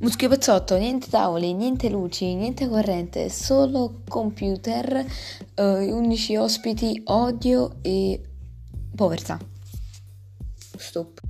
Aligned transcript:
Muschio 0.00 0.28
Pezzotto, 0.28 0.76
niente 0.76 1.08
tavoli, 1.08 1.52
niente 1.54 1.88
luci, 1.88 2.36
niente 2.36 2.68
corrente, 2.68 3.28
solo 3.30 4.02
computer, 4.06 5.04
eh, 5.54 5.92
11 5.92 6.36
ospiti, 6.36 7.00
odio 7.06 7.78
e 7.82 8.20
povertà. 8.94 9.40
Stop. 10.76 11.27